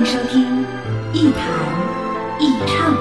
[0.00, 0.64] 迎收听
[1.12, 1.44] 一谈
[2.40, 2.96] 一唱，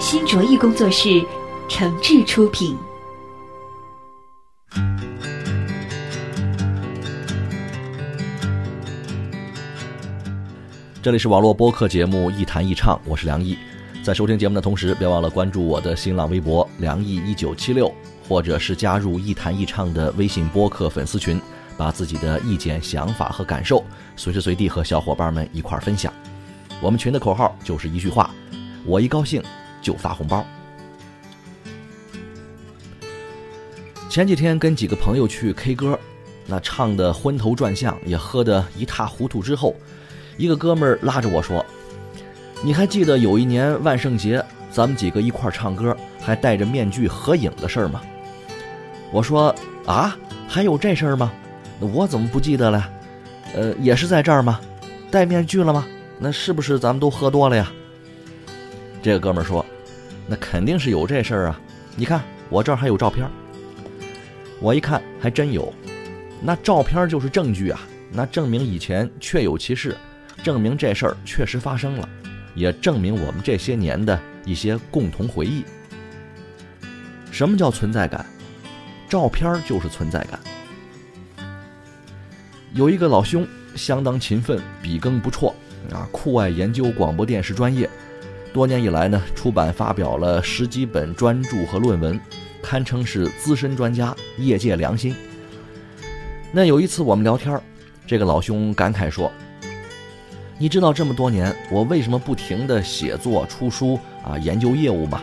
[0.00, 1.24] 新卓艺工作室
[1.68, 2.76] 诚挚出品。
[11.00, 13.56] 这里是网络播客节目《一谈一唱》，我是梁毅。
[14.02, 17.94] 在收听节目的同时，别忘了关注我的新浪微博“梁毅一九七六”，
[18.28, 21.40] 或者是加入“一谈一唱”的微信播客粉丝群，
[21.76, 23.84] 把自己的意见、想法和感受
[24.16, 26.12] 随时随地和小伙伴们一块儿分享。
[26.80, 28.30] 我们群的口号就是一句话：
[28.84, 29.42] 我一高兴
[29.80, 30.46] 就发红包。
[34.08, 35.98] 前几天跟几个朋友去 K 歌，
[36.46, 39.74] 那唱的昏头转向，也喝得一塌糊涂之后。
[40.38, 41.64] 一个哥们儿拉着我说
[42.62, 48.02] ：“你还记得有一年万圣节，咱们几个一块儿唱歌，还戴着面具合影的事儿吗？”
[49.12, 49.54] 我说
[49.86, 51.32] ：“啊，还有这事儿吗？
[51.80, 52.90] 我怎么不记得了？
[53.54, 54.60] 呃，也是在这儿吗？
[55.10, 55.86] 戴面具了吗？
[56.18, 57.70] 那是不是咱们都喝多了呀？”
[59.02, 59.64] 这个哥们儿说
[60.26, 61.60] ：“那肯定是有这事儿啊！
[61.94, 63.28] 你看我这儿还有照片。”
[64.60, 65.72] 我一看，还真有，
[66.40, 67.80] 那照片就是证据啊！
[68.10, 69.96] 那证明以前确有其事。
[70.42, 72.08] 证明这事儿确实发生了，
[72.54, 75.64] 也证明我们这些年的一些共同回忆。
[77.30, 78.24] 什么叫存在感？
[79.08, 80.40] 照片就是存在感。
[82.76, 85.48] 有一个老兄相当勤奋，笔耕不辍，
[85.90, 87.88] 啊，酷爱研究广播电视专业，
[88.52, 92.20] 多年以来呢，出版发表了十几本专著和论文，
[92.62, 95.16] 堪称是资深专家，业界良心。
[96.52, 97.58] 那有一次我们聊天，
[98.06, 99.32] 这个老兄感慨说。
[100.58, 105.22] 你知道这么多年我为什么不停的写作、出书啊、研究业务吗？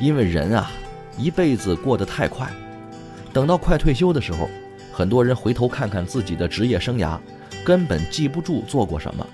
[0.00, 0.68] 因为人啊，
[1.16, 2.50] 一辈子过得太快，
[3.32, 4.50] 等到快退休的时候，
[4.92, 7.18] 很多人回头看看自己的职业生涯，
[7.64, 9.26] 根本记不住做过什么。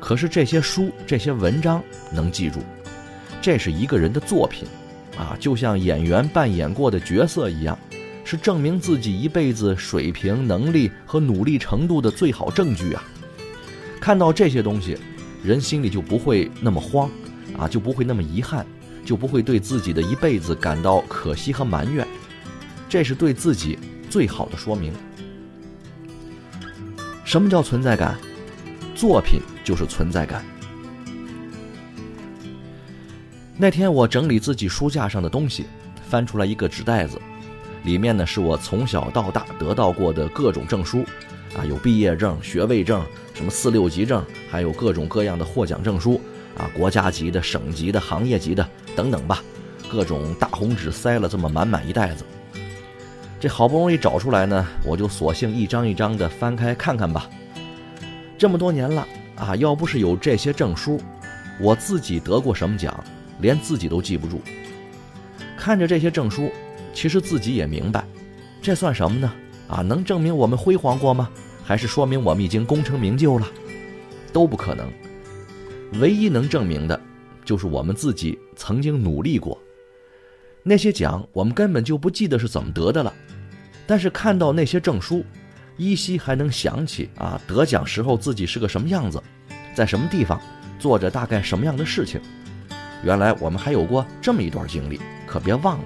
[0.00, 2.60] 可是这些书、这些文章能记住，
[3.40, 4.68] 这是一个人的作品，
[5.16, 7.78] 啊，就像演员扮演过的角色一样，
[8.24, 13.02] 是证明自己一辈子水平、能力和努力程度的最好证据啊。
[13.98, 14.98] 看到这些东西，
[15.42, 17.08] 人心里就不会那么慌，
[17.56, 18.66] 啊，就不会那么遗憾，
[19.06, 22.06] 就不会对自己的一辈子感到可惜和埋怨，
[22.90, 23.78] 这是对自己
[24.14, 24.92] 最好的说明。
[27.24, 28.16] 什么叫存在感？
[28.94, 30.44] 作品就是存在感。
[33.56, 35.66] 那天我整理自己书架上的东西，
[36.08, 37.20] 翻出来一个纸袋子，
[37.82, 41.04] 里面呢是我从小到大得到过的各种证书。
[41.56, 43.04] 啊，有毕业证、学位证，
[43.34, 46.20] 什么四六级证，还有各种各样的获奖证书，
[46.56, 48.64] 啊，国家级的、省级的、行业级的
[48.94, 49.42] 等等吧，
[49.90, 52.24] 各种大红纸塞了这么满满一袋子。
[53.44, 57.28] 这好不容易找出来呢，我就索性一张一张的翻开看看吧。
[58.38, 59.06] 这么多年了
[59.36, 60.98] 啊，要不是有这些证书，
[61.60, 63.04] 我自己得过什么奖，
[63.40, 64.40] 连自己都记不住。
[65.58, 66.50] 看着这些证书，
[66.94, 68.02] 其实自己也明白，
[68.62, 69.30] 这算什么呢？
[69.68, 71.28] 啊，能证明我们辉煌过吗？
[71.62, 73.46] 还是说明我们已经功成名就了，
[74.32, 74.90] 都不可能。
[76.00, 76.98] 唯一能证明的，
[77.44, 79.60] 就是我们自己曾经努力过。
[80.62, 83.12] 那些奖我们根本就不记得是怎么得的了，
[83.86, 85.24] 但是看到那些证书，
[85.76, 89.22] 依稀还能想起啊，得奖时候自己是个什么样子，
[89.74, 90.40] 在什么地方，
[90.78, 92.20] 做着大概什么样的事情。
[93.02, 95.84] 原来我们还有过这么一段经历，可别忘了。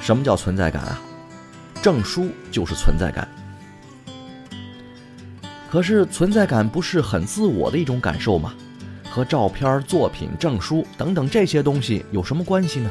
[0.00, 1.00] 什么叫存在感啊？
[1.80, 3.28] 证书就是存在感，
[5.70, 8.54] 可是存在感不是很自我的一种感受吗？
[9.10, 12.90] 和照片、作品、证书等等这些东西有什么关系呢？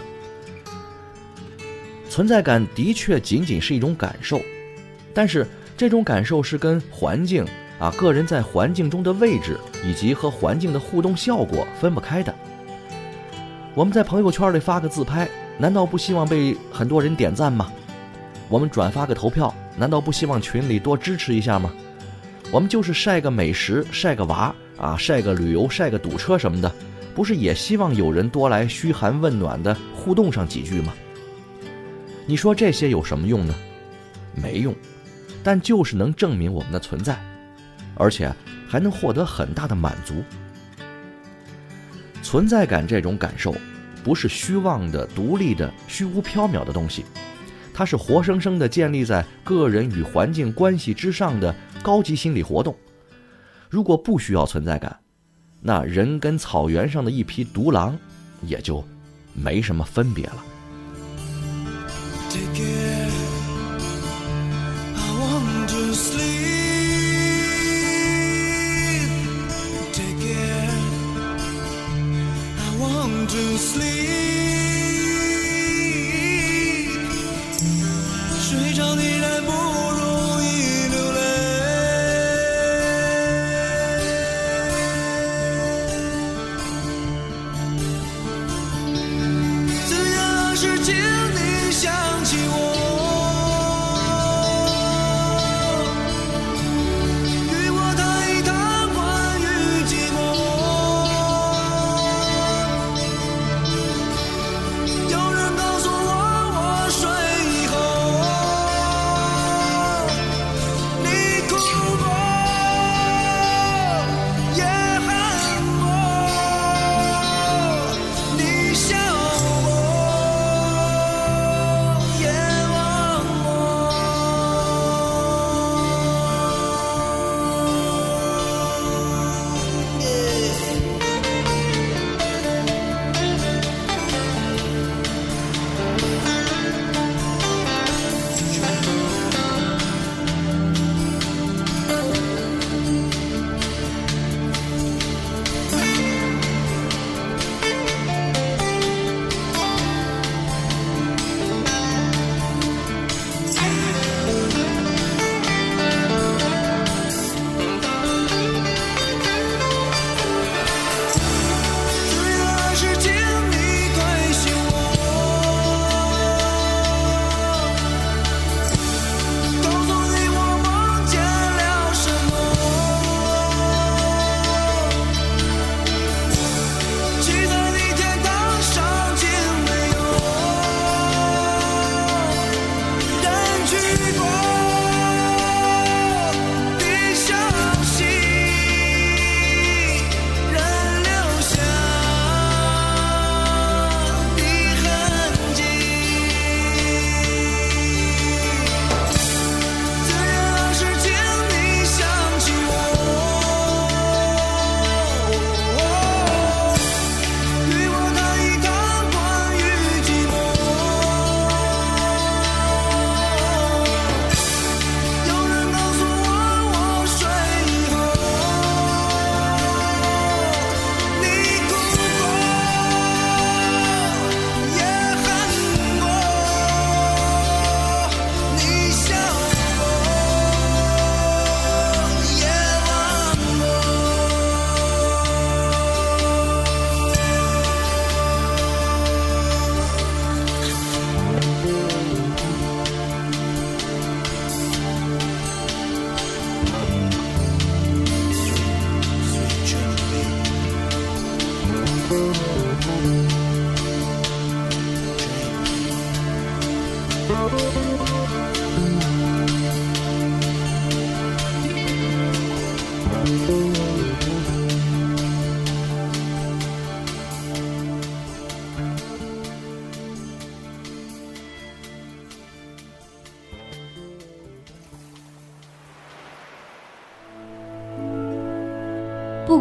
[2.11, 4.41] 存在感的确仅仅是一种感受，
[5.13, 5.47] 但是
[5.77, 7.47] 这种感受是跟环境
[7.79, 12.35] 啊、个人在环境中的位置以及和环境的互动效果分不开的。
[13.73, 15.25] 我们在朋友圈里发个自拍，
[15.57, 17.71] 难道不希望被很多人点赞吗？
[18.49, 21.71] 我们转发个投票，难道不希望群里多支持一下吗？
[22.51, 26.69] 我们就是晒个美食，晒个娃啊，晒个旅游，晒个堵车什么的，
[27.15, 30.93] 不是也希望有人多来嘘寒问暖的互动上几句吗？
[32.31, 33.53] 你说这些有什么用呢？
[34.33, 34.73] 没用，
[35.43, 37.19] 但就是能证明我们的存在，
[37.93, 38.33] 而且
[38.69, 40.23] 还能获得很大的满足。
[42.23, 43.53] 存在感这种感受，
[44.01, 47.03] 不是虚妄的、独立的、虚无缥缈的东西，
[47.73, 52.73] 它是活生生的建立在个人与环境关系之上的高级心理活动。
[53.69, 54.97] 如果不需要存在感，
[55.59, 57.99] 那人跟草原上的一匹独狼，
[58.47, 58.81] 也就
[59.33, 60.45] 没什么分别了。
[62.33, 63.00] 不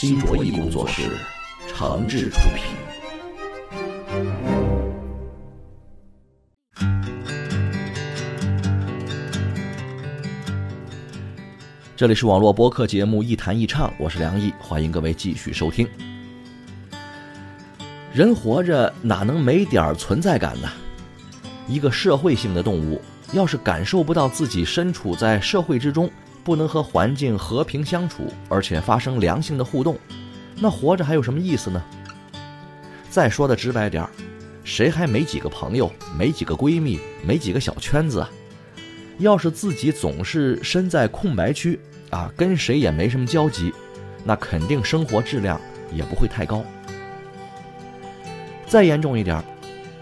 [0.00, 1.10] 新卓艺工作室，
[1.66, 2.62] 诚挚出品。
[11.96, 15.88] 这里是网络播客节目《一谈一唱》，我是梁毅，欢迎各位继续收听。
[18.14, 20.68] 人活着哪能没点存在感呢？
[21.66, 23.02] 一个社会性的动物，
[23.32, 26.08] 要是感受不到自己身处在社会之中，
[26.48, 29.98] 不能和环境和平相处，而且发生良性的互动，
[30.56, 31.84] 那活着还有什么意思呢？
[33.10, 34.08] 再说的直白点儿，
[34.64, 38.30] 谁还没几个朋友，没几个闺蜜，没几个小圈子啊？
[39.18, 41.78] 要是自己总是身在空白区
[42.08, 43.70] 啊，跟谁也没什么交集，
[44.24, 45.60] 那肯定生活质量
[45.92, 46.64] 也不会太高。
[48.66, 49.44] 再严重一点，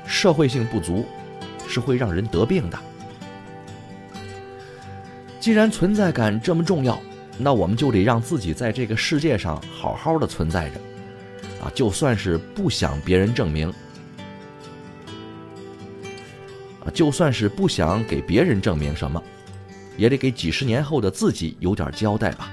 [0.06, 1.04] 社会性不足
[1.66, 2.78] 是会让人得病的。
[5.46, 7.00] 既然存在感这么重要，
[7.38, 10.80] 那我们就得让自己在这个世界上好好的存在着，
[11.64, 13.72] 啊，就算是不想别人证明，
[16.80, 19.22] 啊，就算是不想给别人证明什么，
[19.96, 22.50] 也得给几十年后的自己有点交代吧。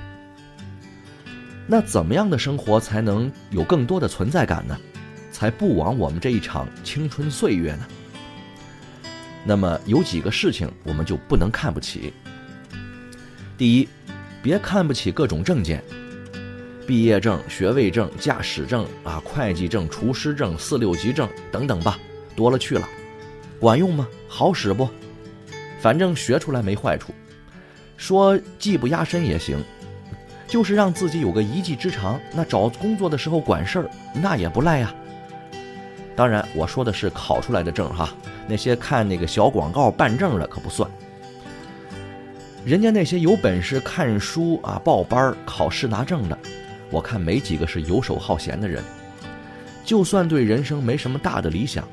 [1.65, 4.77] 那怎么样的生活才能有更多的存在感呢？
[5.31, 7.87] 才不枉我们这一场青春岁月呢？
[9.43, 12.13] 那么有几个事情我们就不能看不起。
[13.55, 13.87] 第一，
[14.41, 15.83] 别看不起各种证件，
[16.87, 21.99] 毕业证、学位证、驾驶证啊、会计证、厨师证、四六级证等等吧，
[22.35, 22.89] 多了去了，
[23.59, 24.07] 管用吗？
[24.27, 24.89] 好使不？
[25.79, 27.13] 反正学出来没坏处，
[27.95, 29.63] 说技不压身也行，
[30.47, 34.93] 就是让自己有个一技之长，那找工作的时候管事儿那也不赖呀。
[36.15, 38.09] 当然，我说的是考出来的证哈，
[38.47, 40.89] 那些看那个小广告办证的可不算。
[42.65, 46.39] 人家那些有本事看书啊、报班、考试拿证的，
[46.89, 48.81] 我看没几个是游手好闲的人。
[49.83, 51.85] 就算对人生没什么大的理想，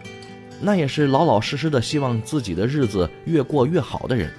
[0.61, 4.31] 那也是老老实实的希望自己的日子越过越好的人。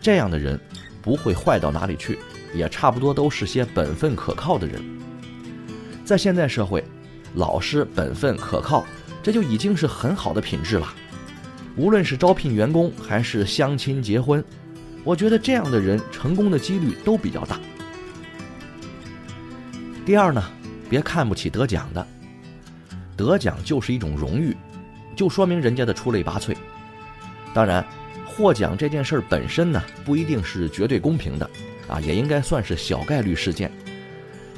[0.00, 0.58] 这样的人
[1.00, 2.18] 不会坏到哪里去，
[2.52, 4.82] 也差不多都是些本分可靠的人。
[6.04, 6.82] 在现代社会，
[7.34, 8.84] 老实、本分、可靠，
[9.22, 10.92] 这就已经是很好的品质了。
[11.76, 14.44] 无论是招聘员工还是相亲结婚。
[15.04, 17.58] 我觉得这样的人成功的几率都比较大。
[20.04, 20.42] 第二呢，
[20.88, 22.06] 别看不起得奖的，
[23.16, 24.56] 得奖就是一种荣誉，
[25.14, 26.54] 就说明人家的出类拔萃。
[27.54, 27.84] 当然，
[28.26, 31.50] 获奖这件事儿本身呢，不一定是绝对公平的，
[31.88, 33.70] 啊，也应该算是小概率事件。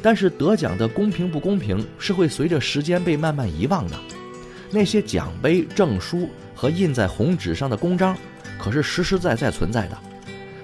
[0.02, 3.96] 但是得奖的公平不公平，是会随着时间被慢慢遗忘的。
[4.70, 8.16] 那些奖杯、证书和印在红纸上的公章，
[8.58, 9.98] 可是实实在在存在的。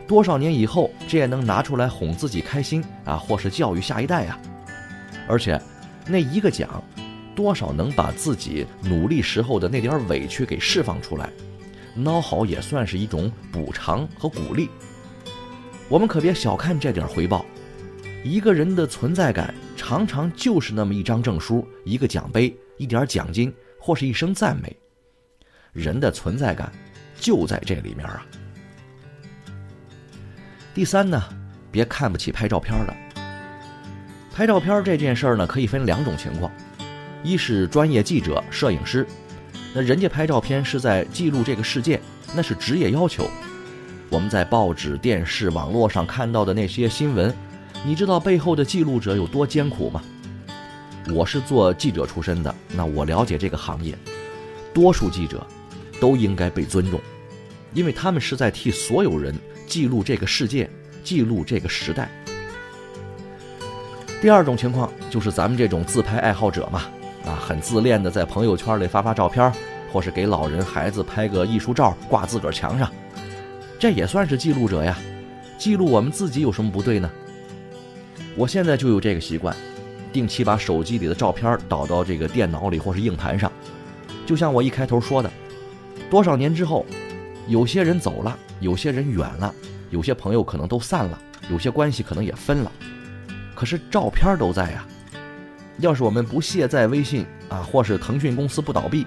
[0.07, 4.39] 多少年以后，这也能拿出来哄自己开心啊，或是教育下一代呀。
[5.29, 5.61] 而且，
[6.07, 6.83] 那一个奖，
[7.35, 11.29] 多少能把自己努力时候的那点委屈给释放出来，
[11.99, 14.71] 孬好也算是一种补偿和鼓励。
[15.89, 17.45] 我们可别小看这点回报，
[18.23, 24.75] 一个人的存在感，常常就是那么一张证书、一个奖杯、一点奖金，或是一声赞美。
[25.73, 26.73] 人的存在感，
[27.19, 28.25] 就在这里面啊。
[30.77, 31.25] 第三呢，
[31.73, 32.95] 别看不起拍照片的。
[34.31, 36.53] 拍照片这件事儿呢，可以分两种情况：
[37.23, 39.07] 一是专业记者、摄影师，
[39.73, 41.99] 那人家拍照片是在记录这个世界，
[42.35, 43.27] 那是职业要求。
[44.11, 47.35] 我们在报纸、电视、网络上看到的那些新闻，
[47.83, 50.03] 你知道背后的记录者有多艰苦吗？
[51.09, 53.97] 我是做记者出身的，那我了解这个行业，
[54.75, 55.47] 多数记者
[55.99, 57.01] 都应该被尊重，
[57.73, 59.35] 因为他们是在替所有人。
[59.67, 60.69] 记录这个世界，
[61.03, 62.09] 记录这个时代。
[64.21, 66.85] 第二种情况就是咱们这种自拍爱好者嘛，
[67.27, 69.53] 啊，很自恋的在朋友圈里发发照片，
[69.93, 72.91] 或是给老人孩子拍个艺术照挂自个儿墙上，
[73.79, 74.97] 这也算是记录者呀。
[75.59, 77.11] 记录我们自己有什么不对呢？
[78.37, 79.55] 我现在就有这个习惯，
[80.13, 83.51] 定期把手机里的照片导到这个电脑里或是硬盘上。
[84.25, 85.31] 就像我一开头说的，
[86.11, 86.85] 多少年之后，
[87.47, 88.39] 有些人走了。
[88.59, 89.55] 有些人远了，
[89.91, 92.73] 有些朋友可能都散了，有些关系可能也分了，
[93.55, 94.87] 可是照片都在呀。
[95.77, 99.07] 要是我们不卸载微信啊，或是腾讯公司不倒闭，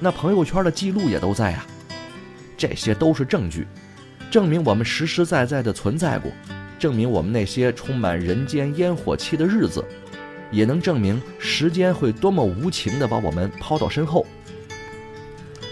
[0.00, 1.66] 那朋友圈的记录也都在呀。
[2.56, 3.66] 这些都是证据，
[4.30, 6.32] 证明我们实实在在的存在过，
[6.78, 9.84] 证明我们那些充满人间烟火气的日子，
[10.50, 14.26] 也能证明时间会多么无情的把我们抛到身后。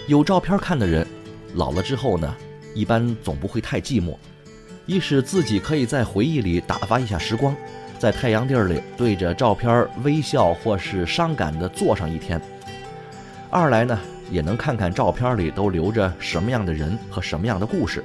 [0.05, 1.07] 有照片看的人，
[1.55, 2.35] 老了之后呢？
[2.73, 4.17] 一般总不会太寂寞，
[4.85, 7.55] 一是自己可以在回忆里打发一下时光，
[7.97, 12.37] 在太阳地儿里对着照片微笑或是伤感的坐上一天；
[13.49, 13.97] 二来呢，
[14.29, 18.03] 也能看看照片里都留着什么样的人和什么样的故事。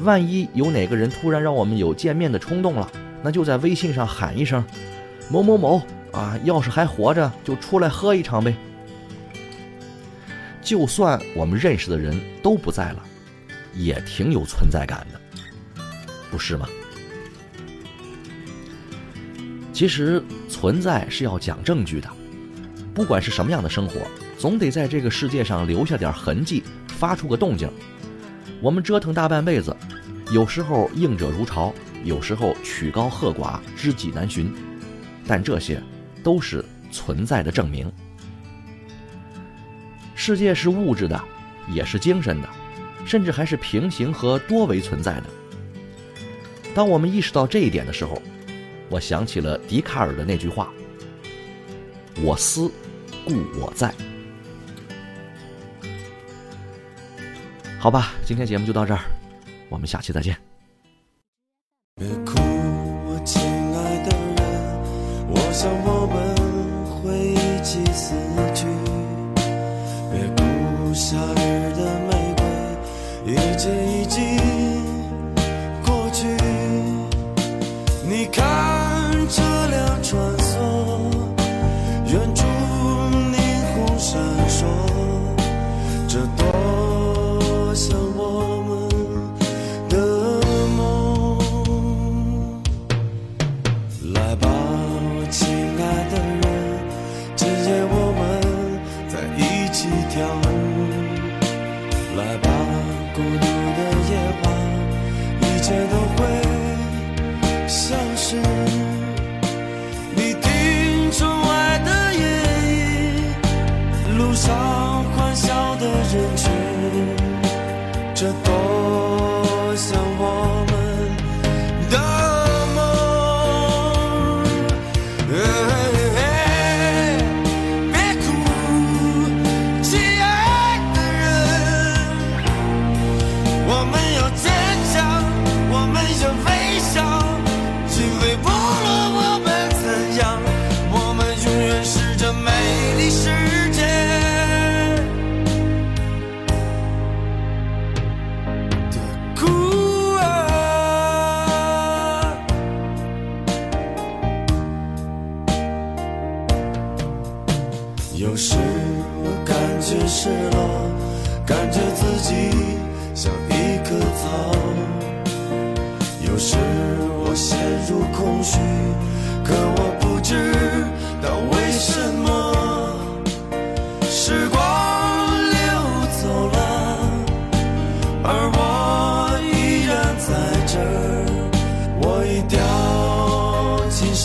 [0.00, 2.86] 万一有哪个人突然让我们有见面的冲动了，
[3.22, 4.62] 那就在微信上喊一声
[5.30, 5.80] “某某某”
[6.12, 8.54] 啊，要是还活着，就出来喝一场呗。
[10.68, 13.02] 就算我们认识的人都不在了。
[13.74, 15.18] 也挺有存在感的，
[16.30, 16.68] 不是吗？
[19.72, 22.10] 其实存在是要讲证据的，
[22.92, 24.00] 不管是什么样的生活，
[24.36, 27.70] 总得在这个世界上留下点痕迹，发出个动静。
[28.60, 29.74] 我们折腾大半辈子，
[30.32, 31.72] 有时候应者如潮，
[32.04, 34.52] 有时候曲高和寡，知己难寻，
[35.26, 35.80] 但这些
[36.22, 37.90] 都是存在的证明。
[40.28, 41.18] 世界是物质的，
[41.72, 42.48] 也是精神的，
[43.06, 45.24] 甚至还是平行和多维存在的。
[46.74, 48.20] 当我们意识到这一点的时候，
[48.90, 50.70] 我想起了笛卡尔的那句话
[52.20, 52.70] ：“我思，
[53.24, 53.90] 故我在。”
[57.80, 59.00] 好吧，今天节目就到这儿，
[59.70, 60.36] 我们下期再见。
[61.94, 64.36] 别哭，我亲爱的人，
[65.30, 66.36] 我想我们
[67.00, 68.14] 会一起死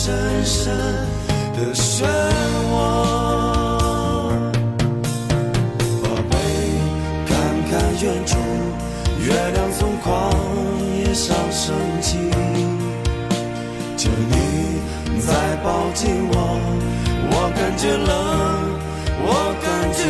[0.04, 0.12] 深
[0.44, 0.76] 深
[1.56, 2.04] 的漩
[2.70, 2.76] 涡。
[6.02, 6.36] 宝贝，
[7.26, 7.32] 看
[7.70, 8.36] 看远处，
[9.18, 10.06] 月亮从旷
[10.98, 12.18] 野上升起。
[13.96, 14.36] 求你
[15.22, 15.32] 再
[15.64, 16.36] 抱紧我，
[17.30, 18.12] 我感觉冷，
[19.22, 19.28] 我
[19.62, 20.00] 感觉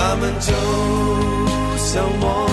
[0.00, 0.52] 他们就
[1.76, 2.47] 像我。